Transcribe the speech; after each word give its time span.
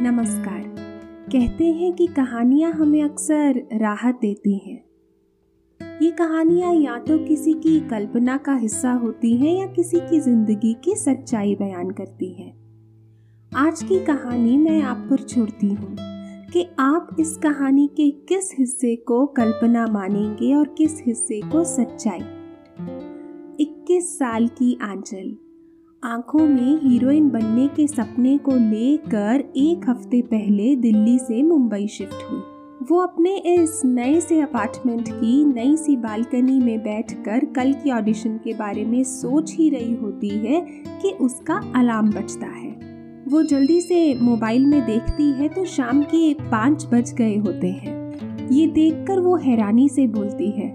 नमस्कार। 0.00 0.62
कहते 1.32 1.64
हैं 1.64 1.92
कि 1.92 2.06
कहानियाँ 2.06 2.72
हमें 2.72 3.02
अक्सर 3.02 3.68
राहत 3.72 4.14
देती 4.14 4.58
हैं। 4.58 4.84
ये 6.02 6.10
कहानियाँ 6.10 6.74
या 6.74 6.98
तो 6.98 7.18
किसी 7.18 7.54
की 7.54 7.80
कल्पना 7.80 8.36
का 8.36 8.54
हिस्सा 8.54 8.92
होती 8.92 9.36
हैं 9.36 9.58
या 9.58 9.66
किसी 9.66 10.00
की 10.00 10.20
ज़िंदगी 10.20 10.74
की 10.74 10.94
सच्चाई 10.94 11.54
बयान 11.54 11.90
करती 11.90 12.32
हैं। 12.32 12.52
आज 13.56 13.82
की 13.82 14.04
कहानी 14.04 14.56
मैं 14.58 14.82
आप 14.82 15.06
पर 15.10 15.16
छोड़ती 15.16 15.68
हूँ 15.68 15.96
कि 16.52 16.68
आप 16.78 17.16
इस 17.20 17.36
कहानी 17.36 17.86
के 17.86 18.10
किस 18.10 18.54
हिस्से 18.58 18.96
को 18.96 19.26
कल्पना 19.26 19.86
मानेंगे 19.86 20.54
और 20.54 20.74
किस 20.78 21.02
हिस्से 21.06 21.40
को 21.40 21.64
सच्चाई। 21.64 22.20
21 23.60 24.18
साल 24.18 24.48
की 24.48 24.78
आंचल। 24.82 25.47
आँखों 26.02 26.46
में 26.46 26.80
हीरोइन 26.82 27.28
बनने 27.30 27.66
के 27.68 27.86
सपने 27.86 28.38
को 28.38 28.50
लेकर 28.50 29.40
एक 29.56 29.88
हफ़्ते 29.88 30.20
पहले 30.22 30.76
दिल्ली 30.76 31.18
से 31.18 31.42
मुंबई 31.42 31.86
शिफ्ट 31.86 32.30
हुई। 32.30 32.40
वो 32.90 32.98
अपने 32.98 33.36
इस 33.54 33.82
नए 33.84 34.20
से 34.20 34.40
अपार्टमेंट 34.40 35.08
की 35.08 35.44
नई 35.44 35.76
सी 35.76 35.96
बालकनी 35.96 36.58
में 36.60 36.78
बैठकर 36.78 37.44
कल 37.44 37.72
की 37.72 37.90
ऑडिशन 37.90 38.36
के 38.36 38.54
बारे 38.54 38.84
में 38.84 39.04
सोच 39.04 39.52
ही 39.52 39.68
रही 39.70 39.94
होती 39.94 40.28
है 40.28 40.60
कि 41.02 41.10
उसका 41.20 41.60
अलार्म 41.76 42.10
बजता 42.10 42.46
है। 42.46 42.70
वो 43.28 43.42
जल्दी 43.42 43.80
से 43.80 44.14
मोबाइल 44.22 44.66
में 44.66 44.80
देखती 44.86 45.30
है 45.32 45.48
तो 45.48 45.64
शाम 45.64 46.02
के 46.02 46.34
पाँच 46.34 46.86
बज 46.86 47.12
गए 47.12 47.36
होते 47.36 47.66
हैं। 47.66 48.48
ये 48.48 48.66
देखकर 48.66 49.20
वो 49.20 49.36
हैरानी 49.36 49.88
से 49.88 50.06
बोलती 50.06 50.50
है 50.50 50.72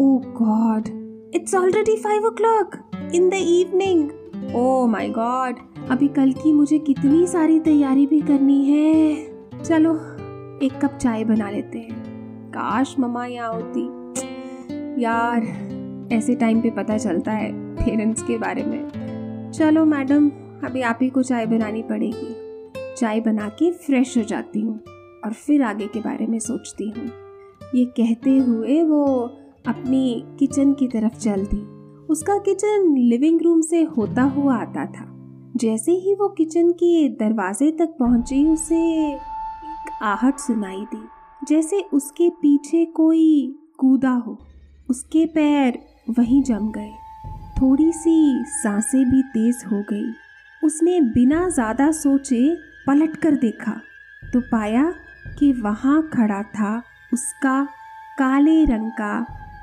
ओ 0.00 0.16
God 0.42 0.88
it's 1.34 1.54
already 1.54 1.96
five 1.96 2.26
o'clock 2.30 2.76
in 3.14 3.28
the 3.28 3.34
evening 3.34 4.10
oh 4.42 4.86
my 4.86 5.08
God 5.08 5.54
अभी 5.90 6.08
कल 6.08 6.32
की 6.32 6.52
मुझे 6.52 6.78
कितनी 6.78 7.26
सारी 7.26 7.60
तैयारी 7.60 8.06
भी 8.06 8.20
करनी 8.20 8.64
है। 8.64 9.14
चलो, 9.62 9.94
एक 10.62 10.80
कप 10.82 10.98
चाय 10.98 11.24
बना 11.24 11.50
लेते 11.50 11.78
हैं। 11.78 12.04
काश 12.48 12.96
ममा 12.98 13.26
यहाँ 13.26 13.52
होती। 13.52 13.80
यार, 15.02 15.42
ऐसे 16.12 16.34
टाइम 16.34 16.60
पे 16.60 16.70
पता 16.70 16.98
चलता 16.98 17.32
है 17.32 17.76
पेरेंट्स 17.76 18.22
के 18.22 18.38
बारे 18.38 18.62
में। 18.62 18.88
चलो 19.50 19.84
मैडम 19.84 20.28
अभी 20.64 20.82
आप 20.82 20.98
ही 21.02 21.10
को 21.10 21.22
चाय 21.22 21.46
बनानी 21.46 21.82
पड़ेगी। 21.82 22.36
चाय 22.96 23.20
बना 23.20 23.48
के 23.48 23.72
फ्रेश 23.72 24.18
हो 24.18 24.22
जाती 24.22 24.60
हूँ 24.60 24.80
और 25.24 25.32
फिर 25.32 25.62
आगे 25.62 25.86
के 25.86 26.00
बारे 26.00 26.26
में 26.26 26.38
सोचती 26.38 26.90
हूँ। 26.90 27.10
ये 27.74 27.84
कहते 27.84 28.38
हुए 28.38 28.82
वो 28.82 29.04
अपनी 29.66 30.24
किचन 30.38 30.72
की 30.72 30.88
तरफ़ 30.88 31.18
चल 31.18 31.44
दी 31.54 31.81
उसका 32.10 32.36
किचन 32.38 32.94
लिविंग 32.98 33.42
रूम 33.42 33.60
से 33.60 33.82
होता 33.96 34.22
हुआ 34.22 34.56
आता 34.56 34.84
था। 34.86 35.06
जैसे 35.56 35.92
ही 35.92 36.14
वो 36.14 36.28
किचन 36.28 36.70
के 36.72 37.08
दरवाजे 37.08 37.70
तक 37.70 37.96
पहुँची, 37.98 38.44
उसे 38.46 38.80
एक 39.06 39.90
आहट 40.02 40.38
सुनाई 40.38 40.80
दी, 40.84 41.02
जैसे 41.42 41.80
उसके 41.92 42.28
पीछे 42.30 42.84
कोई 42.86 43.54
कूदा 43.78 44.10
हो। 44.16 44.38
उसके 44.88 45.24
पैर 45.26 45.78
वहीं 46.10 46.42
जम 46.42 46.70
गए। 46.70 46.92
थोड़ी 47.60 47.90
सी 47.92 48.44
साँसें 48.44 49.04
भी 49.10 49.22
तेज 49.22 49.62
हो 49.72 49.82
गई। 49.90 50.12
उसने 50.62 51.00
बिना 51.00 51.48
ज़्यादा 51.48 51.90
सोचे 51.92 52.56
पलट 52.86 53.16
कर 53.16 53.34
देखा 53.36 53.80
तो 54.22 54.40
पाया 54.40 54.92
कि 55.38 55.52
वहाँ 55.52 56.00
खड़ा 56.14 56.42
था 56.42 56.76
उसका 57.12 57.62
काले 58.18 58.64
रंग 58.64 58.90
का 58.90 59.14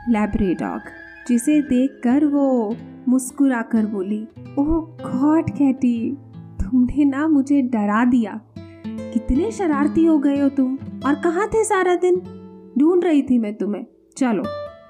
लैब्रेडॉग 0.09 0.81
जिसे 1.29 1.61
देखकर 1.61 2.25
वो 2.25 2.75
मुस्कुरा 3.07 3.61
कर 3.61 3.85
बोली, 3.85 4.21
ओह 4.59 4.67
गॉड 5.01 5.49
कैटी, 5.49 6.17
तुमने 6.61 7.05
ना 7.05 7.27
मुझे 7.27 7.61
डरा 7.61 8.03
दिया। 8.05 8.39
कितने 8.87 9.51
शरारती 9.51 10.05
हो 10.05 10.17
गए 10.17 10.39
हो 10.39 10.49
तुम, 10.49 10.77
और 11.05 11.15
कहाँ 11.15 11.47
थे 11.47 11.63
सारा 11.63 11.95
दिन? 11.95 12.21
ढूंढ 12.79 13.03
रही 13.03 13.21
थी 13.21 13.37
मैं 13.37 13.53
तुम्हें। 13.55 13.85
चलो, 14.17 14.43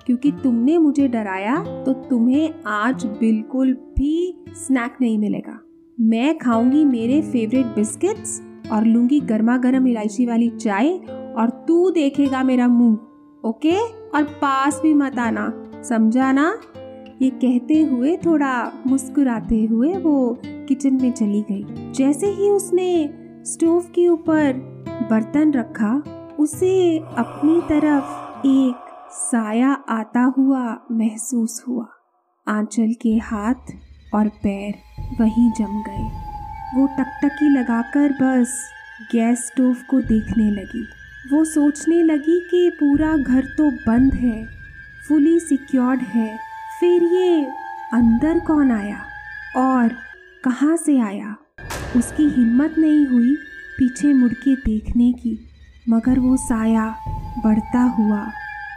क्योंकि 0.06 0.31
तुमने 0.31 0.78
मुझे 0.78 1.08
डराया 1.08 1.84
तो 1.84 1.94
तुम्हें 1.94 2.53
आज 2.68 3.06
बिल्कुल 3.06 3.74
भी 3.97 4.44
स्नैक 4.50 4.97
नहीं 5.02 5.18
मिलेगा। 5.19 5.59
मैं 5.97 6.38
खाऊँगी 6.38 6.86
मेरे 6.86 7.22
फेवरेट 7.22 7.66
बिस्किट्स 7.66 8.42
और 8.72 8.86
लूँगी 8.86 9.19
गर्मा 9.19 9.58
गर्म 9.58 9.88
इलायची 9.88 10.25
वाली 10.25 10.50
चाय, 10.50 10.97
और 11.38 11.50
तू 11.68 11.90
देखेगा 11.92 12.44
मेरा 12.44 12.68
मुँह, 12.68 12.97
ओके? 13.44 13.75
और 14.09 14.24
पास 14.42 14.80
भी 14.84 14.94
मत 14.94 15.19
आना। 15.19 15.52
समझा 15.84 16.31
ना 16.31 16.57
ये 17.22 17.29
कहते 17.29 17.81
हुए, 17.81 18.17
थोड़ा 18.17 18.72
मुस्कुराते 18.88 19.66
हुए 19.66 19.94
वो 19.94 20.41
किचन 20.45 20.94
में 20.94 21.12
चली 21.12 21.41
गई। 21.41 21.91
जैसे 21.91 22.28
ही 22.28 22.50
उसने 22.50 23.09
स्टोव 23.45 23.81
के 23.81 24.07
ऊपर 24.07 24.53
बर्तन 25.09 25.53
रखा, 25.53 26.03
उसे 26.39 27.00
अपनी 27.00 27.62
तरफ़ 27.62 28.38
एक 28.47 29.07
साया 29.12 29.69
आता 29.89 30.34
हुआ 30.38 30.79
महसूस 30.91 31.63
हुआ। 31.68 31.88
आंचल 32.47 32.94
के 33.01 33.18
हाथ 33.18 33.73
और 34.16 34.28
पैर 34.28 34.73
वहीं 35.22 35.51
जम 35.51 35.84
गए। 35.88 36.29
वो 36.75 36.88
टकटकी 36.88 37.50
लगाकर 37.50 38.09
बस 38.09 38.69
गैस 39.12 39.39
स्टोव 39.39 39.73
को 39.73 40.01
देखने 40.01 40.51
लगी। 40.51 40.85
वो 41.34 41.44
सोचने 41.44 42.03
लगी 42.03 42.39
कि 42.39 42.69
पूरा 42.69 43.18
घर 43.18 43.41
तो 43.41 43.72
बंद 43.72 44.13
है। 44.13 44.59
फुली 45.09 45.40
सिक्योर्ड 45.40 46.00
है, 46.00 46.38
फिर 46.80 47.03
ये 47.03 47.46
अंदर 47.94 48.40
कौन 48.40 48.72
आया 48.72 48.97
और 49.58 49.88
कहाँ 50.44 50.75
से 50.78 51.00
आया? 51.00 51.36
उसकी 51.97 52.24
हिम्मत 52.30 52.75
नहीं 52.78 53.06
हुई 53.08 53.36
पीछे 53.78 54.14
मुड़ 54.14 54.31
के 54.34 54.56
देखने 54.56 55.12
की, 55.14 55.38
मगर 55.90 56.19
वो 56.19 56.36
साया 56.38 56.86
बढ़ता 57.44 57.81
हुआ 57.98 58.22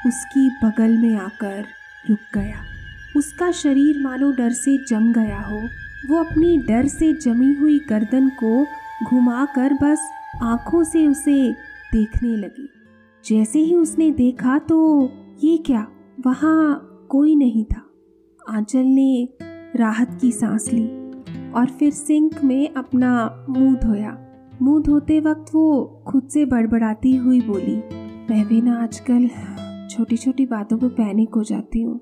उसकी 0.06 0.48
बगल 0.64 0.96
में 0.98 1.16
आकर 1.16 1.64
रुक 2.10 2.18
गया। 2.34 2.64
उसका 3.16 3.50
शरीर 3.52 4.02
मानो 4.02 4.32
डर 4.32 4.50
से 4.50 4.76
जम 4.88 5.12
गया 5.12 5.40
हो। 5.40 5.62
वो 6.08 6.24
अपनी 6.24 6.56
डर 6.58 6.86
से 6.88 7.12
जमी 7.12 7.54
हुई 7.54 7.78
गर्दन 7.88 8.28
को 8.42 8.64
घुमाकर 9.06 9.74
बस 9.74 10.10
आँखों 10.42 10.84
से 10.84 11.06
उसे 11.06 11.50
देखने 11.92 12.36
लगी। 12.36 12.68
जैसे 13.24 13.58
ही 13.58 13.74
उसने 13.74 14.10
देखा 14.10 14.58
तो 14.58 14.78
ये 15.44 15.56
क्या? 15.56 15.86
वहाँ 16.26 17.06
कोई 17.10 17.34
नहीं 17.36 17.64
था। 17.64 17.80
आंचल 18.40 18.84
ने 18.84 19.28
राहत 19.76 20.18
की 20.20 20.30
सांस 20.32 20.68
ली 20.72 20.86
और 21.52 21.70
फिर 21.70 21.90
सिंक 21.92 22.42
में 22.44 22.68
अपना 22.68 23.10
मुँह 23.48 23.74
धोया। 23.76 24.16
मुँह 24.62 24.82
धोते 24.82 25.18
वक्त 25.20 25.54
वो 25.54 26.04
खुद 26.06 26.28
से 26.28 26.44
बड़बड़ाती 26.44 27.14
हुई 27.16 27.40
बोली, 27.40 27.76
मैं 28.30 28.46
भी 28.48 28.60
ना 28.62 28.76
आजकल 28.82 29.28
छोटी 29.90 30.16
छोटी 30.16 30.46
बातों 30.46 30.78
पर 30.78 30.88
पैनिक 30.90 31.34
हो 31.34 31.42
जाती 31.44 31.82
हूँ। 31.82 32.00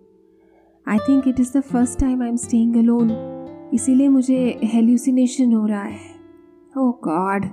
I 0.86 0.98
think 0.98 1.28
it 1.28 1.40
is 1.40 1.56
the 1.58 1.60
first 1.62 1.98
time 2.00 2.22
I 2.22 2.28
am 2.28 2.36
staying 2.36 2.76
alone 2.76 3.10
इसीलिए 3.74 4.08
मुझे 4.08 4.58
हेल्यूसिनेशन 4.64 5.52
हो 5.52 5.66
रहा 5.66 5.82
है। 5.82 6.14
ओ 6.78 6.80
oh 6.80 6.94
गॉड 7.04 7.46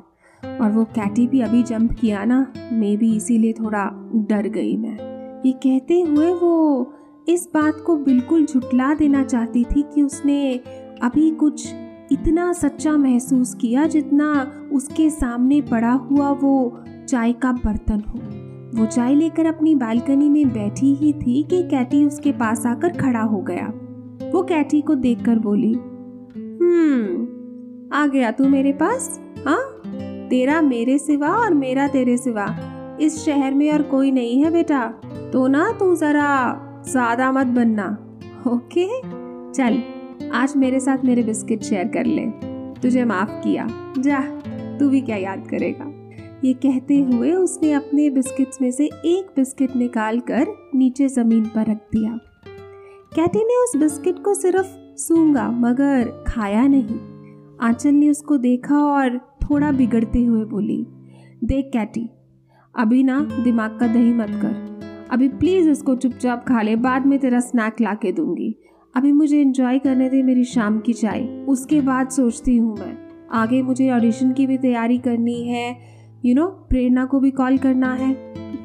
और 0.43 0.71
वो 0.71 0.83
कैटी 0.95 1.27
भी 1.27 1.41
अभी 1.41 1.63
जंप 1.63 1.91
किया 1.91 2.25
ना, 2.25 2.45
मे 2.73 2.95
भी 2.97 3.15
इसीलिए 3.15 3.53
थोड़ा 3.53 3.89
डर 4.29 4.47
गई 4.49 4.75
मैं। 4.77 5.16
ये 5.47 5.53
कहते 5.53 6.01
हुए 6.01 6.33
वो 6.33 6.93
इस 7.29 7.49
बात 7.53 7.75
को 7.85 7.95
बिल्कुल 7.95 8.45
झुटला 8.45 8.93
देना 8.93 9.23
चाहती 9.23 9.63
थी 9.63 9.81
कि 9.81 10.01
उसने 10.01 10.55
अभी 11.01 11.31
कुछ 11.31 11.67
इतना 12.11 12.53
सच्चा 12.53 12.91
महसूस 12.97 13.53
किया 13.53 13.87
जितना 13.87 14.51
उसके 14.73 15.09
सामने 15.09 15.61
पड़ा 15.61 15.91
हुआ 15.91 16.29
वो 16.31 16.83
चाय 17.09 17.33
का 17.33 17.51
बर्तन 17.51 18.03
हो। 18.09 18.19
वो 18.79 18.85
चाय 18.85 19.15
लेकर 19.15 19.45
अपनी 19.45 19.75
बालकनी 19.75 20.29
में 20.29 20.49
बैठी 20.49 20.93
ही 20.93 21.13
थी 21.13 21.43
कि 21.43 21.63
कैटी 21.63 22.05
उसके 22.05 22.31
पास 22.31 22.65
आकर 22.65 22.89
खड़ा 22.89 23.21
हो 23.21 23.41
गया। 23.41 23.73
वो 24.33 24.43
कैटी 24.43 24.81
को 24.81 24.95
देखकर 24.95 25.39
बोली 25.39 25.73
हम्म 26.35 27.27
आ 27.93 28.07
गया 28.07 28.31
तू 28.31 28.49
मेरे 28.49 28.73
पास? 28.73 29.19
हाँ 29.47 29.81
तेरा 30.29 30.61
मेरे 30.61 30.97
सिवा 30.97 31.29
और 31.29 31.53
मेरा 31.53 31.87
तेरे 31.87 32.17
सिवा। 32.17 32.55
इस 33.01 33.25
शहर 33.25 33.53
में 33.53 33.71
और 33.73 33.81
कोई 33.81 34.11
नहीं 34.11 34.43
है 34.43 34.51
बेटा। 34.51 34.93
तो 35.33 35.47
ना 35.47 35.71
तू 35.71 35.95
जरा 35.95 36.29
ज़्यादा 36.87 37.31
मत 37.31 37.47
बनना, 37.47 37.85
ओके? 38.47 38.87
चल, 39.53 39.81
आज 40.33 40.53
मेरे 40.57 40.79
साथ 40.79 41.03
मेरे 41.05 41.23
बिस्किट 41.23 41.63
शेयर 41.63 41.87
कर 41.87 42.05
ले। 42.05 42.25
तुझे 42.81 43.03
माफ़ 43.05 43.31
किया। 43.31 43.67
जा, 43.97 44.19
तू 44.79 44.89
भी 44.89 45.01
क्या 45.01 45.15
याद 45.15 45.47
करेगा। 45.47 45.91
ये 46.43 46.53
कहते 46.53 46.99
हुए 47.01 47.31
उसने 47.31 47.71
अपने 47.71 48.09
बिस्किट्स 48.09 48.61
में 48.61 48.71
से 48.71 48.85
एक 48.85 49.31
बिस्किट 49.35 49.75
निकाल 49.75 50.19
कर 50.19 50.47
नीचे 50.75 51.07
ज़मीन 51.07 51.45
पर 51.45 51.71
रख 51.71 51.77
दिया। 51.91 52.11
कैटी 53.15 53.39
ने 53.39 53.63
उस 53.63 53.75
बिस्किट 53.75 54.23
को 54.23 54.33
सिर्फ़ 54.33 54.67
सूँगा, 54.97 55.49
मगर 55.51 56.23
खाया 56.27 56.67
नहीं। 56.67 56.99
आंचल 57.61 57.89
ने 57.89 58.09
उसको 58.09 58.37
देखा 58.37 58.77
और 58.77 59.17
थोड़ा 59.41 59.71
बिगड़ते 59.71 60.23
हुए 60.23 60.43
बोली, 60.45 60.85
देख 61.43 61.69
कैटी, 61.73 62.09
अभी 62.75 63.03
ना 63.03 63.19
दिमाग 63.43 63.77
का 63.79 63.87
दही 63.87 64.13
मत 64.13 64.39
कर। 64.41 64.66
अभी 65.11 65.27
प्लीज़ 65.27 65.69
इसको 65.69 65.95
चुपचाप 65.95 66.45
खा 66.47 66.61
ले, 66.61 66.75
बाद 66.75 67.05
में 67.05 67.19
तेरा 67.19 67.39
स्नैक 67.39 67.81
ला 67.81 67.93
के 67.93 68.11
दूँगी। 68.11 68.55
अभी 68.95 69.11
मुझे 69.11 69.41
इंजॉय 69.41 69.79
करने 69.79 70.09
दे 70.09 70.23
मेरी 70.23 70.43
शाम 70.43 70.79
की 70.79 70.93
चाय। 70.93 71.45
उसके 71.49 71.81
बाद 71.81 72.09
सोचती 72.09 72.57
हूँ 72.57 72.77
मैं। 72.77 72.97
आगे 73.31 73.61
मुझे 73.61 73.89
ऑडिशन 73.91 74.31
की 74.31 74.47
भी 74.47 74.57
तैयारी 74.57 74.97
करनी 74.97 75.43
है। 75.43 75.77
यू 76.25 76.35
नो 76.35 76.47
प्रेरणा 76.47 77.05
को 77.05 77.19
भी 77.19 77.31
कॉल 77.31 77.57
करना 77.57 77.93
है। 77.93 78.13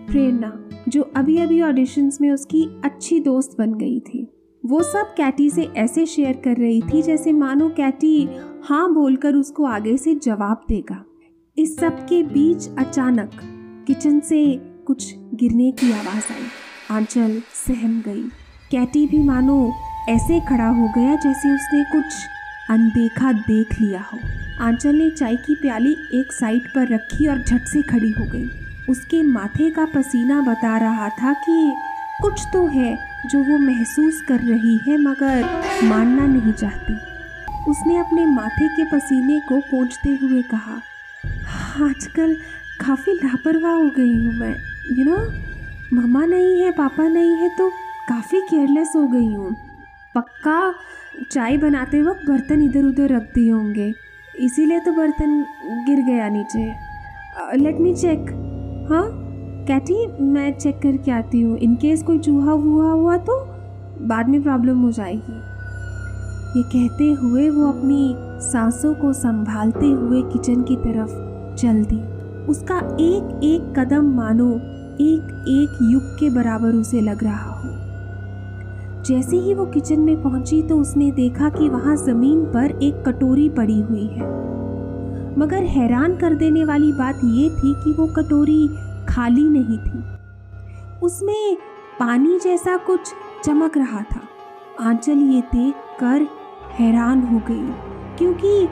प्रेरणा, 0.07 0.69
जो 0.89 1.03
अभी 1.17 1.39
अभी 1.39 1.63
ऑडिशंस 1.63 2.19
में 2.21 2.31
उसकी 2.31 2.81
अच्छी 2.85 3.21
दोस्त 3.21 3.57
बन 3.59 3.75
गई 3.75 4.01
थी। 4.01 4.27
वो 4.67 4.83
सब 4.83 5.15
कैटी 5.17 5.51
से 5.51 5.63
ऐसे 5.63 6.07
शेयर 6.07 6.41
कर 6.45 6.57
रही 6.57 6.83
थी 6.83 7.03
जैसे 7.03 7.33
मानो 7.33 7.69
कैटी 7.69 8.29
हाँ 8.65 8.95
बोलकर 8.95 9.35
उसको 9.35 9.65
आगे 9.65 9.97
से 9.97 10.15
जवाब 10.15 10.61
देगा। 10.69 11.05
इस 11.59 11.77
सब 11.77 11.93
के 11.93 12.23
बीच 12.23 12.71
अचानक 12.79 13.31
किचन 13.87 14.21
से 14.21 14.72
कुछ 14.87 15.15
गिरने 15.35 15.71
की 15.71 15.91
आवाज़ 15.93 16.33
आई। 16.33 16.47
आंचल 16.91 17.41
सहम 17.67 18.01
गई। 18.07 18.23
कैटी, 18.71 19.07
भी 19.07 19.19
मानो 19.19 19.75
ऐसे 20.09 20.41
खड़ा 20.41 20.69
हो 20.69 20.89
गया 20.89 21.15
जैसे 21.15 21.53
उसने 21.55 21.83
कुछ 21.93 22.15
अनदेखा 22.71 23.33
देख 23.33 23.81
लिया 23.81 24.01
हो। 24.03 24.19
आंचल 24.65 24.95
ने 24.95 25.11
चाय 25.11 25.37
की 25.37 25.55
प्याली 25.55 25.93
एक 26.15 26.33
साइड 26.33 26.67
पर 26.69 26.89
रखी 26.89 27.27
और 27.27 27.43
झट 27.43 27.67
से 27.67 27.83
खड़ी 27.83 28.11
हो 28.11 28.25
गई। 28.25 28.47
उसके 28.89 29.23
माथे 29.23 29.71
का 29.71 29.85
पसीना 29.85 30.41
बता 30.41 30.77
रहा 30.79 31.09
था 31.09 31.33
कि 31.33 31.73
कुछ 32.23 32.43
तो 32.53 32.67
है 32.67 32.97
जो 33.27 33.43
वो 33.43 33.59
महसूस 33.59 34.21
कर 34.29 34.41
रही 34.41 34.79
है, 34.87 34.97
मगर 34.99 35.63
मानना 35.85 36.27
नहीं 36.27 36.53
चाहती। 36.53 36.95
उसने 37.71 37.97
अपने 37.99 38.27
माथे 38.27 38.69
के 38.69 38.85
पसीने 38.85 39.41
को 39.41 39.61
पोंछते 39.61 40.19
हुए 40.23 40.43
कहा 40.43 40.81
आजकल 41.87 42.37
काफ़ी 42.81 43.13
लापरवाह 43.15 43.73
हो 43.73 43.89
गई 43.97 44.15
हूँ 44.15 44.35
मैं। 44.35 44.72
यू 44.83 45.05
नो 45.05 45.17
मम्मा 45.93 46.25
नहीं 46.27 46.61
है, 46.61 46.71
पापा 46.73 47.07
नहीं 47.09 47.35
है 47.37 47.49
तो 47.59 47.69
काफ़ी 48.09 48.41
केयरलेस 48.41 48.93
हो 48.97 49.07
गई 49.09 49.27
हूँ। 49.27 49.51
पक्का 50.15 50.73
चाय 51.33 51.57
बनाते 51.57 52.03
वक्त 52.03 52.27
बर्तन 52.29 52.63
इधर 52.63 52.85
उधर 52.85 53.15
रख 53.15 53.23
दिए 53.35 53.51
होंगे। 53.51 53.93
इसीलिए 54.35 54.81
तो 54.81 54.93
बर्तन 54.93 55.39
गिर 55.87 56.01
गया 56.07 56.29
नीचे। 56.29 56.65
लेट 57.59 57.79
मी 57.81 57.95
चेक 57.95 58.31
हाँ? 58.91 59.05
कैटी 59.69 60.07
मैं 60.23 60.53
चेक 60.53 60.81
करके 60.83 61.11
आती 61.11 61.41
हूँ। 61.41 61.59
इन 61.59 61.77
केस 61.77 62.03
कोई 62.03 62.19
चूहा 62.19 62.55
वूहा 62.55 62.91
हुआ 62.91 63.17
तो 63.19 63.39
बाद 64.07 64.29
में 64.29 64.43
प्रॉब्लम 64.43 64.81
हो 64.83 64.91
जाएगी। 64.91 65.39
ये 66.59 66.63
कहते 66.65 67.11
हुए 67.13 67.49
वो 67.51 67.69
अपनी 67.69 68.15
सांसों 68.43 68.95
को 68.95 69.13
संभालते 69.13 69.87
हुए 69.87 70.23
किचन 70.33 70.63
की 70.63 70.77
तरफ़ 70.79 71.57
चल 71.57 71.83
दी। 71.85 72.03
उसका 72.51 72.79
एक 73.01 73.41
एक 73.45 73.73
कदम 73.79 74.15
मानो 74.15 74.51
एक 74.93 75.45
एक 75.49 75.79
युग 75.83 76.03
के 76.19 76.31
बराबर 76.31 76.75
उसे 76.75 77.01
लग 77.01 77.25
रहा 77.25 77.51
हो। 77.51 77.71
जैसे 79.03 79.37
ही 79.37 79.55
वो 79.55 79.65
किचन 79.67 80.01
में 80.01 80.23
पहुँची 80.23 80.63
तो 80.63 80.77
उसने 80.77 81.11
देखा 81.11 81.49
कि 81.49 81.69
वहाँ 81.69 81.97
ज़मीन 81.97 82.45
पर 82.47 82.79
एक 82.83 83.03
कटोरी 83.07 83.49
पड़ी 83.49 83.81
हुई 83.81 84.07
है। 84.07 84.31
मगर 85.39 85.65
हैरान 85.67 86.17
कर 86.17 86.35
देने 86.35 86.65
वाली 86.65 86.93
बात 86.93 87.21
यह 87.25 87.57
थी 87.57 87.75
कि 87.75 87.93
वो 87.93 88.07
कटोरी 88.07 88.69
खाली 89.09 89.49
नहीं 89.49 89.79
थी। 89.79 90.03
उसमें 91.03 91.57
पानी 92.01 92.39
जैसा 92.39 92.77
कुछ 92.77 93.13
चमक 93.45 93.77
रहा 93.77 94.03
था। 94.13 94.21
आंचल 94.81 95.19
ये 95.25 95.41
देख 95.55 95.75
कर 96.01 96.27
हैरान 96.73 97.23
हो 97.23 97.39
गई, 97.49 97.67
क्योंकि 98.19 98.67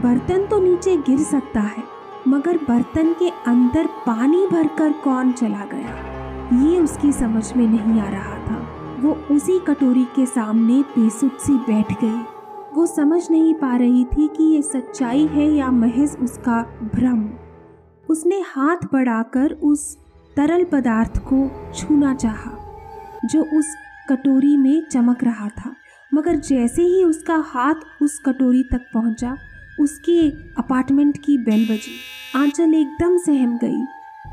बर्तन 0.00 0.46
तो 0.46 0.60
नीचे 0.60 0.96
गिर 0.98 1.18
सकता 1.20 1.60
है। 1.60 1.82
मगर 2.28 2.56
बर्तन 2.56 3.12
के 3.12 3.28
अंदर 3.46 3.86
पानी 3.86 4.46
भरकर 4.46 4.92
कौन 4.92 5.32
चला 5.32 5.64
गया? 5.64 6.62
ये 6.62 6.80
उसकी 6.80 7.12
समझ 7.12 7.56
में 7.56 7.66
नहीं 7.66 8.00
आ 8.00 8.08
रहा 8.10 8.36
था। 8.46 8.56
वो 9.00 9.12
उसी 9.30 9.58
कटोरी 9.58 10.04
के 10.04 10.26
सामने 10.26 10.80
बेसुध 10.82 11.36
सी 11.38 11.52
बैठ 11.52 11.92
गई। 11.92 12.24
वो 12.74 12.86
समझ 12.86 13.30
नहीं 13.30 13.54
पा 13.54 13.76
रही 13.76 14.04
थी 14.04 14.28
कि 14.28 14.44
ये 14.44 14.62
सच्चाई 14.62 15.26
है 15.26 15.50
या 15.50 15.70
महज 15.70 16.16
उसका 16.22 16.62
भ्रम। 16.94 17.30
उसने 18.08 18.42
हाथ 18.46 18.86
बढ़ाकर 18.92 19.52
उस 19.52 19.96
तरल 20.36 20.64
पदार्थ 20.64 21.18
को 21.32 21.72
छूना 21.74 22.14
चाहा, 22.14 22.52
जो 23.24 23.42
उस 23.58 23.74
कटोरी 24.10 24.56
में 24.56 24.82
चमक 24.92 25.24
रहा 25.24 25.48
था। 25.48 25.74
मगर 26.14 26.36
जैसे 26.36 26.82
ही 26.82 27.04
उसका 27.04 27.36
हाथ 27.46 28.02
उस 28.02 28.18
कटोरी 28.26 28.62
तक 28.62 28.80
पहुँचा 28.94 29.36
उसके 29.80 30.20
अपार्टमेंट 30.58 31.16
की 31.16 31.36
बेल 31.38 31.64
बजी। 31.64 31.94
आंचल 32.36 32.74
एकदम 32.74 33.16
सहम 33.18 33.56
गई 33.56 33.82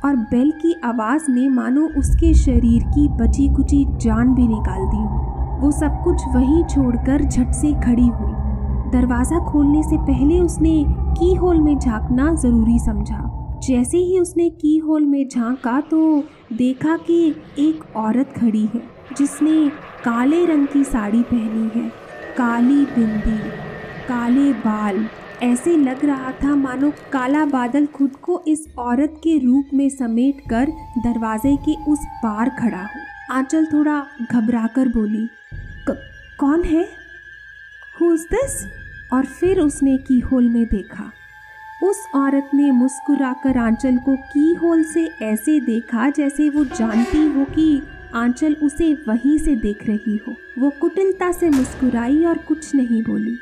और 0.05 0.15
बेल 0.15 0.51
की 0.51 0.73
आवाज़ 0.83 1.31
ने 1.31 1.47
मानो 1.49 1.87
उसके 1.97 2.33
शरीर 2.33 2.83
की 2.87 3.07
बची 3.17 3.47
कुची 3.55 3.85
जान 4.01 4.33
भी 4.35 4.47
निकाल 4.47 4.85
दी। 4.85 5.03
वो 5.61 5.71
सब 5.71 6.01
कुछ 6.03 6.21
वहीं 6.35 6.63
छोड़कर 6.63 7.23
झट 7.23 7.51
से 7.51 7.73
खड़ी 7.81 8.07
हुई। 8.07 8.31
दरवाज़ा 8.91 9.39
खोलने 9.45 9.83
से 9.83 9.97
पहले 9.97 10.39
उसने 10.39 10.83
की 10.87 11.33
होल 11.33 11.61
में 11.61 11.77
झांकना 11.79 12.33
ज़रूरी 12.33 12.79
समझा। 12.79 13.29
जैसे 13.63 13.97
ही 13.97 14.19
उसने 14.19 14.49
की 14.51 14.77
होल 14.77 15.05
में 15.05 15.27
झांका 15.27 15.79
तो 15.81 16.23
देखा 16.53 16.97
कि 16.97 17.35
एक 17.59 17.83
औरत 17.95 18.33
खड़ी 18.37 18.65
है, 18.73 18.81
जिसने 19.17 19.67
काले 20.03 20.45
रंग 20.45 20.67
की 20.67 20.83
साड़ी 20.83 21.21
पहनी 21.23 21.69
है, 21.75 21.87
काली 22.37 22.83
बिंदी। 22.95 23.39
काले 24.07 24.51
बाल। 24.53 25.05
ऐसे 25.43 25.75
लग 25.77 26.03
रहा 26.05 26.31
था 26.33 26.55
मानो 26.55 26.91
काला 27.11 27.45
बादल 27.45 27.85
खुद 27.85 28.15
को 28.15 28.41
इस 28.47 28.65
औरत 28.77 29.13
के 29.17 29.37
रूप 29.37 29.69
में 29.73 29.89
समेट 29.89 30.41
कर 30.49 30.71
दरवाजे 30.97 31.55
के 31.59 31.73
उस 31.83 31.99
पार 32.17 32.49
खड़ा 32.49 32.81
हो। 32.83 33.33
आंचल 33.33 33.65
थोड़ा 33.65 34.05
घबराकर 34.31 34.87
बोली 34.87 35.27
कौन 36.39 36.63
है? 36.63 36.87
हुज 38.01 38.21
दिस 38.31 38.65
और 39.13 39.25
फिर 39.25 39.59
उसने 39.59 39.97
की 39.97 40.19
होल 40.21 40.49
में 40.49 40.65
देखा। 40.65 41.11
उस 41.83 42.05
औरत 42.15 42.49
ने 42.53 42.71
मुस्कुराकर 42.71 43.57
आंचल 43.57 43.97
को 43.97 44.15
की 44.15 44.53
होल 44.53 44.83
से 44.83 45.05
ऐसे 45.21 45.59
देखा 45.59 46.09
जैसे 46.09 46.49
वो 46.49 46.63
जानती 46.65 47.25
हो 47.27 47.45
कि 47.45 47.81
आंचल 48.15 48.55
उसे 48.63 48.93
वहीं 49.07 49.37
से 49.37 49.55
देख 49.55 49.87
रही 49.87 50.19
हो। 50.27 50.35
वो 50.59 50.69
कुटिलता 50.81 51.31
से 51.31 51.49
मुस्कुराई 51.49 52.23
और 52.25 52.37
कुछ 52.37 52.73
नहीं 52.75 53.01
बोली। 53.03 53.37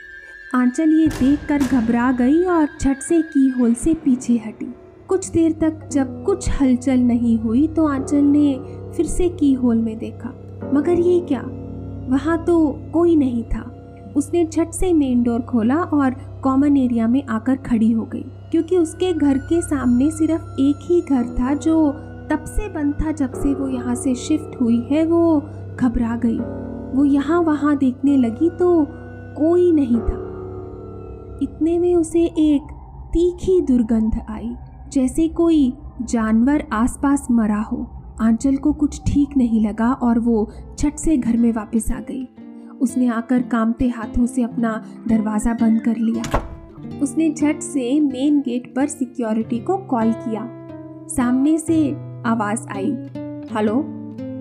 आंचल 0.54 0.90
ये 0.92 1.08
देखकर 1.10 1.64
घबरा 1.64 2.12
गई 2.12 2.44
और 2.44 2.68
छट 2.80 3.02
से 3.02 3.22
की 3.24 3.48
होल 3.50 3.74
से 3.74 3.94
पीछे 3.96 4.34
हटी। 4.38 4.66
कुछ 5.08 5.28
देर 5.30 5.52
तक 5.52 5.88
जब 5.92 6.24
कुछ 6.26 6.50
हलचल 6.52 7.00
नहीं 7.00 7.38
हुई 7.40 7.68
तो 7.68 7.86
आंचल 7.88 8.24
ने 8.24 8.54
फिर 8.96 9.06
से 9.06 9.28
की 9.30 9.54
होल 9.54 9.78
में 9.78 9.98
देखा। 9.98 10.30
मगर 10.74 11.00
ये 11.00 11.20
क्या? 11.20 11.42
वहाँ 12.10 12.38
तो 12.46 12.58
कोई 12.94 13.16
नहीं 13.16 13.44
था। 13.44 13.62
उसने 14.16 14.46
झट 14.46 14.72
से 14.72 14.92
मेन 14.94 15.22
डोर 15.24 15.42
खोला 15.42 15.76
और 15.76 16.16
कॉमन 16.44 16.78
एरिया 16.78 17.08
में 17.08 17.24
आकर 17.26 17.56
खड़ी 17.66 17.92
हो 17.92 18.06
गई, 18.06 18.26
क्योंकि 18.52 18.78
उसके 18.78 19.14
घर 19.14 19.38
के 19.40 19.62
सामने 19.62 20.10
सिर्फ़ 20.12 20.62
एक 20.62 20.80
ही 20.82 21.02
घर 21.02 21.36
था 21.40 21.54
जो 21.56 21.92
तब 22.32 22.44
से 22.48 22.68
बंद 22.70 22.94
था 23.02 23.12
जब 23.12 23.34
से 23.34 23.54
वो 23.54 23.68
यहाँ 23.68 23.96
से 23.96 24.16
शिफ्ट 24.18 24.60
हुई 24.62 24.82
है, 24.92 25.06
वो 25.06 25.40
घबरा 25.76 26.20
गई। 26.26 26.40
वो 26.98 27.06
यहाँ 27.06 27.42
वहाँ 27.42 27.78
देखने 27.78 28.18
लगी 28.18 28.50
तो 28.50 28.86
कोई 29.38 29.72
नहीं 29.72 30.00
था। 30.00 30.28
इतने 31.42 31.78
में 31.80 31.96
उसे 31.96 32.24
एक 32.24 32.72
तीखी 33.14 33.60
दुर्गंध 33.62 34.20
आई, 34.30 34.56
जैसे 34.94 35.28
कोई 35.28 35.74
जानवर 36.02 36.64
आसपास 36.74 37.28
मरा 37.32 37.62
हो। 37.62 37.86
आंचल 38.22 38.56
को 38.56 38.74
कुछ 38.74 39.02
ठीक 39.08 39.36
नहीं 39.38 39.66
लगा 39.68 39.92
और 39.94 40.20
वो 40.20 40.50
छट 40.80 40.96
से 40.96 41.18
घर 41.18 41.38
में 41.38 41.52
वापस 41.54 41.92
आ 41.92 42.00
गई। 42.00 42.24
उसने 42.82 43.08
आकर 43.08 43.42
कामते 43.42 43.88
हाथों 43.88 44.26
से 44.26 44.44
अपना 44.44 44.74
दरवाज़ा 45.08 45.54
बंद 45.54 45.82
कर 45.82 45.98
लिया। 45.98 46.24
उसने 47.02 47.30
झट 47.30 47.60
से 47.62 48.00
मेन 48.00 48.40
गेट 48.42 48.74
पर 48.76 48.88
सिक्योरिटी 48.88 49.60
को 49.60 49.78
कॉल 49.86 50.12
किया। 50.16 50.48
सामने 51.08 51.58
से 51.58 51.90
आवाज़ 52.26 52.68
आई, 52.68 52.92
hello, 53.54 53.76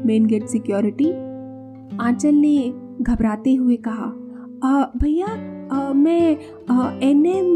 main 0.07 0.26
gate 0.26 0.47
security? 0.47 1.11
Aanchal 1.99 2.35
ने 2.35 2.73
घबराते 3.02 3.54
हुए 3.54 3.76
कहा 3.78 4.12
भैया 4.97 5.26
मैं 5.72 6.30
एन 7.00 7.26
एम 7.26 7.54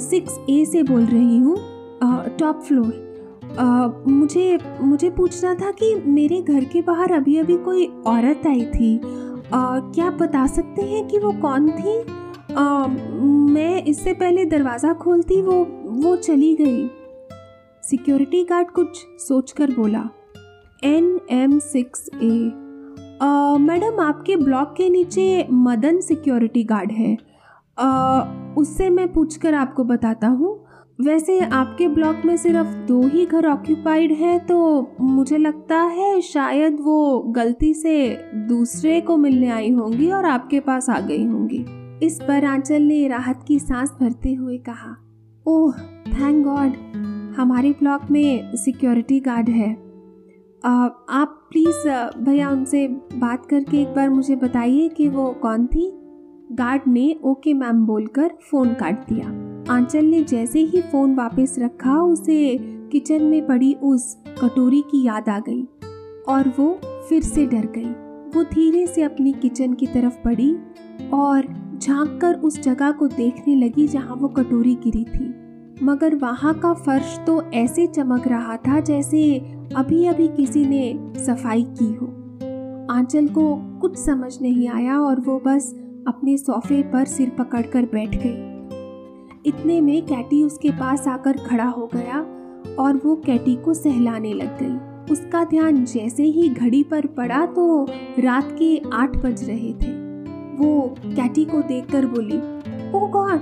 सिक्स 0.00 0.38
ए 0.50 0.64
से 0.64 0.82
बोल 0.82 1.04
रही 1.04 1.38
हूँ 1.38 1.56
टॉप 2.38 2.60
फ्लोर 2.60 4.04
मुझे 4.08 4.58
मुझे 4.80 5.10
पूछना 5.10 5.54
था 5.54 5.70
कि 5.70 5.94
मेरे 6.06 6.40
घर 6.42 6.64
के 6.64 6.82
बाहर 6.82 7.12
अभी 7.12 7.36
अभी 7.38 7.56
कोई 7.56 7.86
औरत 8.06 8.46
आई 8.46 8.64
थी। 8.64 8.96
आ, 8.96 9.78
क्या 9.80 10.10
बता 10.10 10.46
सकते 10.46 10.82
हैं 10.82 11.06
कि 11.08 11.18
वो 11.18 11.32
कौन 11.32 11.70
थी? 11.70 11.98
आ, 12.54 12.86
मैं 12.86 13.82
इससे 13.84 14.12
पहले 14.12 14.44
दरवाज़ा 14.44 14.92
खोलती 14.92 15.40
वो 15.42 15.64
वो 16.02 16.14
चली 16.16 16.54
गई। 16.56 16.86
सिक्योरिटी 17.82 18.42
गार्ड 18.44 18.70
कुछ 18.70 19.04
सोचकर 19.18 19.70
बोला 19.70 20.08
N 20.84 21.18
M 21.30 21.58
six 21.58 22.08
A 22.14 22.50
madam, 23.22 24.00
आपके 24.00 24.36
ब्लॉक 24.36 24.74
के 24.76 24.88
नीचे 24.88 25.46
मदन 25.50 26.00
सिक्योरिटी 26.00 26.62
गार्ड 26.64 26.92
है। 26.92 27.14
उससे 28.56 28.88
मैं 28.90 29.12
पूछकर 29.12 29.54
आपको 29.54 29.84
बताता 29.84 30.28
हूँ। 30.28 30.54
वैसे 30.98 31.38
आपके 31.40 31.88
ब्लॉक 31.88 32.22
में 32.24 32.36
सिर्फ़ 32.36 32.74
दो 32.86 33.00
ही 33.06 33.24
घर 33.26 33.46
ऑक्यूपाइड 33.46 34.12
है 34.12 34.38
तो 34.38 34.56
मुझे 35.00 35.38
लगता 35.38 35.76
है 35.76 36.20
शायद 36.20 36.76
वो 36.80 37.18
गलती 37.28 37.72
से 37.74 37.96
दूसरे 38.48 39.00
को 39.00 39.16
मिलने 39.16 39.50
आई 39.50 39.70
होंगी 39.70 40.10
और 40.10 40.24
आपके 40.24 40.60
पास 40.60 40.90
आ 40.90 41.00
गई 41.00 41.24
होंगी। 41.24 41.64
इस 42.06 42.20
पर 42.22 42.44
आंचल 42.44 42.82
ने 42.82 43.06
राहत 43.08 43.44
की 43.48 43.58
सांस 43.58 43.92
भरते 44.00 44.34
हुए 44.34 44.58
कहा, 44.58 44.96
ओह, 45.46 45.72
थैंक 46.08 46.44
गॉड, 46.46 47.34
हमारे 47.36 47.70
ब्लॉक 47.70 48.10
में 48.10 48.56
सिक्योरिटी 48.56 49.20
गार्ड 49.20 49.48
है। 49.48 49.85
आप 50.66 51.46
प्लीज़ 51.50 51.88
भैया 52.18 52.50
उनसे 52.50 52.88
बात 53.14 53.46
करके 53.46 53.80
एक 53.82 53.88
बार 53.88 54.08
मुझे 54.10 54.36
बताइए 54.36 54.88
कि 54.88 55.08
वो 55.08 55.32
कौन 55.32 55.66
थी? 55.66 55.90
गार्ड 56.52 56.82
ने 56.86 57.20
ओके 57.24 57.54
मैम 57.54 57.84
बोलकर 57.86 58.30
फ़ोन 58.50 58.74
काट 58.74 59.08
दिया। 59.08 59.26
आंचल 59.74 60.04
ने 60.04 60.22
जैसे 60.22 60.60
ही 60.60 60.80
फ़ोन 60.80 61.14
वापस 61.14 61.56
रखा, 61.58 62.02
उसे 62.02 62.58
किचन 62.92 63.22
में 63.22 63.46
पड़ी 63.46 63.74
उस 63.74 64.16
कटोरी 64.42 64.80
की 64.80 65.06
याद 65.06 65.28
आ 65.28 65.38
गई 65.38 65.62
और 66.28 66.52
वो 66.58 66.80
फिर 67.08 67.22
से 67.22 67.46
डर 67.46 67.66
गई। 67.66 67.90
वो 68.36 68.44
धीरे 68.44 68.86
से 68.86 69.02
अपनी 69.02 69.32
किचन 69.32 69.72
की 69.72 69.86
तरफ़ 69.86 70.18
बढ़ी 70.24 70.54
और 71.10 71.42
झाँक 71.82 72.18
कर 72.20 72.34
उस 72.34 72.60
जगह 72.60 72.90
को 72.90 73.06
देखने 73.06 73.56
लगी 73.56 73.88
जहाँ 73.88 74.16
वो 74.16 74.28
कटोरी 74.28 74.74
गिरी 74.74 75.04
थी। 75.04 75.34
मगर 75.82 76.14
वहाँ 76.14 76.54
का 76.54 76.72
फर्श 76.74 77.18
तो 77.26 77.42
ऐसे 77.42 77.86
चमक 77.86 78.28
रहा 78.28 78.56
था 78.56 78.80
जैसे 78.80 79.55
अभी 79.74 80.06
अभी 80.06 80.28
किसी 80.28 80.64
ने 80.64 81.24
सफ़ाई 81.24 81.62
की 81.62 81.92
हो। 81.92 82.06
आंचल 82.90 83.28
को 83.28 83.44
कुछ 83.80 83.96
समझ 83.96 84.40
नहीं 84.42 84.68
आया 84.68 84.98
और 84.98 85.20
वो 85.20 85.38
बस 85.38 85.74
अपने 86.08 86.36
सोफे 86.36 86.82
पर 86.82 87.04
सिर 87.04 87.30
पकड़कर 87.30 87.84
बैठ 87.84 88.14
गई। 88.14 89.48
इतने 89.48 89.80
में 89.80 90.06
कैटी 90.06 90.42
उसके 90.44 90.70
पास 90.70 91.08
आकर 91.08 91.36
खड़ा 91.38 91.64
हो 91.64 91.88
गया 91.94 92.20
और 92.78 93.00
वो 93.04 93.16
कैटी 93.16 93.56
को 93.56 93.74
सहलाने 93.74 94.32
लग 94.32 94.58
गई। 94.62 95.12
उसका 95.12 95.44
ध्यान 95.44 95.84
जैसे 95.84 96.22
ही 96.22 96.48
घड़ी 96.48 96.82
पर 96.82 97.06
पड़ा 97.06 97.44
तो 97.46 97.84
रात 98.18 98.56
के 98.58 98.82
आठ 98.92 99.16
बज 99.16 99.44
रहे 99.44 99.72
थे। 99.72 99.94
वो 100.56 100.94
कैटी 101.06 101.44
को 101.44 101.62
देखकर 101.62 102.06
बोली, 102.06 102.38
ओ 102.98 103.06
गॉड, 103.06 103.40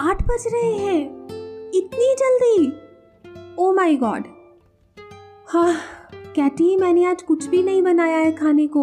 आठ 0.00 0.22
बज 0.22 0.44
रहे 0.52 0.76
हैं। 0.76 1.02
इतनी 1.74 2.14
जल्दी? 2.14 2.72
ओ 3.58 3.72
माई 3.74 3.96
गॉड 3.96 4.24
हाँ 5.52 5.74
कहती 5.74 6.32
कैटी 6.34 6.76
मैंने 6.76 7.04
आज 7.04 7.22
कुछ 7.22 7.46
भी 7.46 7.62
नहीं 7.62 7.82
बनाया 7.82 8.18
है 8.18 8.32
खाने 8.32 8.66
को 8.66 8.82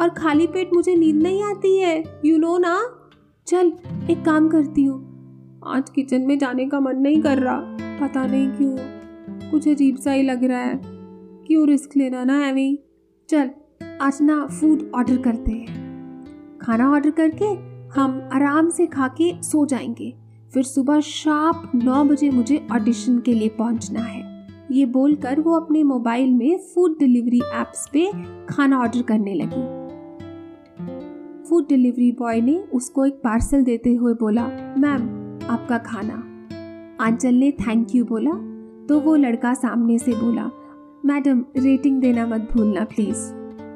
और 0.00 0.08
खाली 0.08 0.46
पेट 0.46 0.70
मुझे 0.74 0.94
नींद 0.94 1.16
नहीं 1.16 1.42
आती 1.42 1.78
है। 1.78 2.04
यू 2.24 2.38
नो 2.38 2.58
ना? 2.58 2.88
चल, 3.46 3.72
एक 4.10 4.24
काम 4.24 4.48
करती 4.48 4.82
हूँ। 4.82 5.04
आज 5.66 5.90
किचन 5.90 6.20
में 6.20 6.38
जाने 6.38 6.68
का 6.68 6.80
मन 6.80 6.96
नहीं 6.96 7.22
कर 7.22 7.38
रहा। 7.38 7.56
पता 7.82 8.26
नहीं 8.26 8.48
क्यों। 8.48 8.76
कुछ 9.50 9.68
अजीब 9.68 9.96
सा 9.96 10.12
ही 10.12 10.22
लग 10.22 10.44
रहा 10.44 10.60
है। 10.60 10.80
क्यों 11.46 11.66
रिस्क 11.68 11.90
लेना 11.96 12.24
ना 12.24 12.48
एवी 12.48 12.78
चल, 13.28 13.50
आज 14.00 14.18
ना 14.22 14.46
फ़ूड 14.46 14.90
ऑर्डर 14.94 15.16
करते 15.16 15.52
हैं। 15.52 15.68
खाना 16.62 16.90
ऑर्डर 16.90 17.10
करके 17.10 17.46
हम 18.00 18.28
आराम 18.32 18.70
से 18.70 18.86
खा 18.86 19.08
के 19.08 19.42
सो 19.42 19.66
जाएँगे। 19.66 20.14
फिर 20.54 20.62
सुबह 20.62 21.00
शार्प 21.00 21.72
नौ 21.74 22.04
बजे 22.04 22.30
मुझे 22.30 22.66
ऑडिशन 22.72 23.18
के 23.18 23.34
लिए 23.34 23.48
पहुँचना 23.48 24.00
है। 24.00 24.27
ये 24.70 24.84
बोलकर 24.86 25.40
वो 25.40 25.54
अपने 25.54 25.82
मोबाइल 25.82 26.32
में 26.32 26.58
फ़ूड 26.74 26.98
डिलीवरी 26.98 27.40
एप्स 27.54 27.86
पे 27.92 28.10
खाना 28.48 28.78
ऑर्डर 28.78 29.02
करने 29.02 29.34
लगी। 29.34 29.62
फ़ूड 31.48 31.68
डिलीवरी 31.68 32.10
बॉय 32.12 32.40
ने 32.40 32.56
उसको 32.74 33.06
एक 33.06 33.20
पार्सल 33.24 33.62
देते 33.64 33.94
हुए 33.94 34.12
बोला 34.14 34.46
मैम 34.78 35.08
आपका 35.50 35.78
खाना। 35.78 36.14
आंचल 37.04 37.34
ने 37.34 37.50
थैंक 37.60 37.94
यू 37.94 38.04
बोला 38.04 38.32
तो 38.88 39.00
वो 39.00 39.14
लड़का 39.16 39.54
सामने 39.54 39.98
से 39.98 40.14
बोला 40.14 40.50
मैडम 41.04 41.44
रेटिंग 41.56 42.00
देना 42.00 42.26
मत 42.26 42.48
भूलना 42.52 42.84
प्लीज़ 42.84 43.26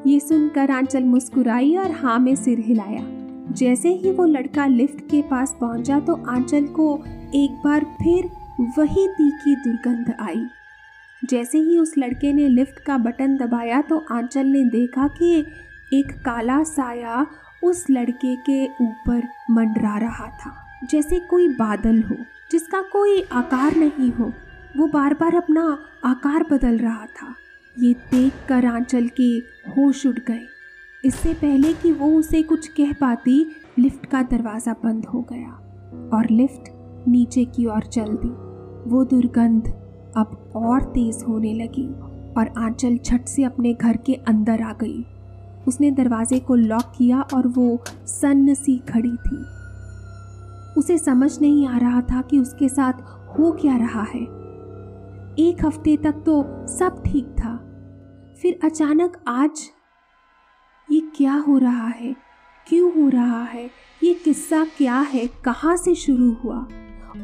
ये 0.08 0.20
सुनकर 0.20 0.70
आंचल 0.70 1.04
मुस्कुराई 1.04 1.76
और 1.76 1.90
हाँ 1.92 2.18
में 2.18 2.34
सिर 2.34 2.58
हिलाया। 2.58 3.04
जैसे 3.50 3.92
ही 3.92 4.12
वो 4.12 4.24
लड़का 4.26 4.66
लिफ्ट 4.66 5.00
के 5.10 5.22
पास 5.22 5.56
पहुँचा 5.60 6.00
तो 6.00 6.14
आंचल 6.28 6.66
को 6.70 6.94
एक 7.34 7.60
बार 7.64 7.84
फिर 8.02 8.30
वही 8.78 9.06
तीखी 9.08 9.54
दुर्गंध 9.56 10.14
आई। 10.20 10.44
जैसे 11.22 11.58
ही 11.58 11.78
उस 11.78 11.92
लड़के 11.98 12.32
ने 12.32 12.48
लिफ्ट 12.48 12.78
का 12.78 12.96
बटन 12.98 13.36
दबाया 13.36 13.80
तो 13.80 13.98
आंचल 14.10 14.46
ने 14.46 14.64
देखा 14.64 15.06
कि 15.08 15.38
एक 15.94 16.12
काला 16.24 16.62
साया 16.62 17.26
उस 17.64 17.84
लड़के 17.90 18.34
के 18.36 18.64
ऊपर 18.84 19.22
मंडरा 19.50 19.96
रहा 19.98 20.26
था। 20.36 20.54
जैसे 20.90 21.18
कोई 21.20 21.48
बादल 21.48 22.02
हो, 22.02 22.16
जिसका 22.52 22.80
कोई 22.82 23.22
आकार 23.32 23.76
नहीं 23.76 24.10
हो, 24.12 24.32
वो 24.76 24.86
बार 24.86 25.14
बार 25.14 25.34
अपना 25.34 25.78
आकार 26.04 26.44
बदल 26.50 26.78
रहा 26.78 27.06
था। 27.06 27.34
ये 27.76 27.92
देख 27.92 28.32
कर 28.48 28.66
आंचल 28.66 29.08
के 29.20 29.28
होश 29.70 30.06
उड़ 30.06 30.18
गए। 30.18 30.46
इससे 31.04 31.34
पहले 31.34 31.72
कि 31.72 31.92
वो 31.92 32.08
उसे 32.18 32.42
कुछ 32.42 32.68
कह 32.68 32.92
पाती, 32.92 33.44
लिफ्ट 33.78 34.06
का 34.06 34.22
दरवाज़ा 34.22 34.72
बंद 34.72 35.06
हो 35.06 35.20
गया 35.22 35.50
और 36.16 36.30
लिफ्ट 36.30 36.72
नीचे 37.08 37.44
की 37.44 37.66
ओर 37.66 37.86
चल 37.86 38.16
दी। 38.24 38.28
वो 38.90 39.04
दुर्गंध 39.04 39.72
अब 40.16 40.52
और 40.56 40.82
तेज 40.82 41.24
होने 41.28 41.54
लगी 41.54 41.86
और 42.40 42.52
आंचल 42.58 42.96
छट 42.96 43.24
से 43.24 43.44
अपने 43.44 43.74
घर 43.74 43.96
के 43.96 44.14
अंदर 44.14 44.62
आ 44.62 44.72
गई। 44.72 45.06
उसने 45.68 45.90
दरवाजे 45.90 46.38
को 46.38 46.54
लॉक 46.54 46.92
किया 46.98 47.20
और 47.20 47.46
वो 47.48 47.84
सन्न 48.06 48.54
सी 48.54 48.78
खड़ी 48.78 49.16
थी। 49.16 49.44
उसे 50.80 50.98
समझ 50.98 51.40
नहीं 51.40 51.68
आ 51.68 51.78
रहा 51.78 52.00
था 52.00 52.22
कि 52.22 52.38
उसके 52.38 52.68
साथ 52.68 52.92
हो 53.38 53.52
क्या 53.52 53.76
रहा 53.76 54.02
है। 54.02 54.20
एक 55.38 55.56
हफ़्ते 55.64 55.96
तक 55.96 56.12
तो 56.12 56.66
सब 56.66 57.02
ठीक 57.06 57.26
था। 57.26 57.56
फिर 58.42 58.58
अचानक 58.64 59.24
आज 59.28 59.50
ये 60.92 61.00
क्या 61.16 61.34
हो 61.34 61.58
रहा 61.58 61.86
है? 61.86 62.16
क्यों 62.68 63.02
हो 63.02 63.08
रहा 63.08 63.42
है? 63.42 63.70
ये 64.02 64.14
किस्सा 64.14 64.64
क्या 64.64 65.00
है? 65.00 65.26
कहाँ 65.26 65.76
से 65.76 65.94
शुरू 65.94 66.32
हुआ? 66.32 66.66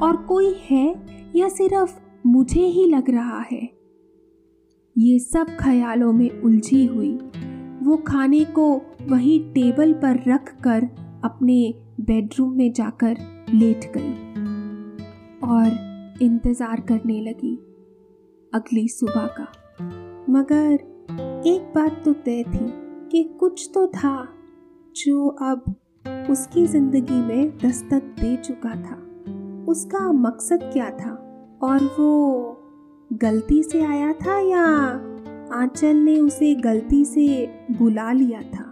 और 0.02 0.16
कोई 0.16 0.54
है 0.70 0.94
या 1.36 1.48
सिर्फ़ 1.48 2.07
मुझे 2.24 2.60
ही 2.60 2.86
लग 2.86 3.10
रहा 3.10 3.40
है। 3.52 3.60
ये 4.96 5.18
सब 5.18 5.56
ख्यालों 5.60 6.12
में 6.12 6.30
उलझी 6.30 6.84
हुई, 6.86 7.12
वो 7.82 7.96
खाने 8.06 8.44
को 8.54 8.70
वही 9.10 9.38
टेबल 9.54 9.92
पर 9.92 10.22
रख 10.26 10.54
कर 10.60 10.84
अपने 11.24 11.74
बेडरूम 12.00 12.52
में 12.52 12.72
जाकर 12.72 13.16
लेट 13.54 13.90
गई 13.96 14.12
और 15.48 16.18
इंतज़ार 16.22 16.80
करने 16.80 17.20
लगी 17.20 17.54
अगली 18.52 18.86
सुबह 18.88 19.26
का। 19.38 19.46
मगर 20.30 20.72
एक 21.46 21.72
बात 21.74 22.02
तो 22.04 22.12
तय 22.14 22.42
थी 22.44 22.66
कि 23.10 23.22
कुछ 23.40 23.70
तो 23.74 23.86
था 23.86 24.16
जो 24.96 25.28
अब 25.28 25.74
उसकी 26.30 26.66
ज़िंदगी 26.66 27.20
में 27.22 27.56
दस्तक 27.58 28.14
दे 28.20 28.36
चुका 28.36 28.74
था। 28.74 28.96
उसका 29.68 30.10
मकसद 30.12 30.70
क्या 30.72 30.90
था? 30.90 31.14
और 31.62 31.84
वो 31.98 32.56
गलती 33.12 33.62
से 33.62 33.84
आया 33.84 34.12
था 34.12 34.38
या 34.38 34.64
आंचल 35.52 35.96
ने 35.96 36.20
उसे 36.20 36.54
गलती 36.54 37.04
से 37.04 37.46
बुला 37.70 38.12
लिया 38.12 38.42
था? 38.42 38.67